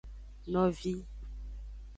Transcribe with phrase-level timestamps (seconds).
[0.53, 0.95] Novi.